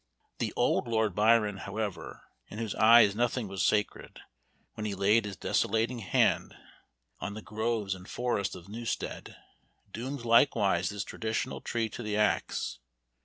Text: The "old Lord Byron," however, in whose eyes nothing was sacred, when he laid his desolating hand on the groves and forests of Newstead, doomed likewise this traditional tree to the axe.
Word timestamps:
The 0.39 0.51
"old 0.55 0.87
Lord 0.87 1.13
Byron," 1.13 1.57
however, 1.57 2.23
in 2.47 2.57
whose 2.57 2.73
eyes 2.73 3.15
nothing 3.15 3.47
was 3.47 3.63
sacred, 3.63 4.21
when 4.73 4.87
he 4.87 4.95
laid 4.95 5.25
his 5.25 5.37
desolating 5.37 5.99
hand 5.99 6.55
on 7.19 7.35
the 7.35 7.41
groves 7.43 7.93
and 7.93 8.09
forests 8.09 8.55
of 8.55 8.67
Newstead, 8.67 9.35
doomed 9.93 10.25
likewise 10.25 10.89
this 10.89 11.03
traditional 11.03 11.61
tree 11.61 11.87
to 11.89 12.01
the 12.01 12.17
axe. 12.17 12.79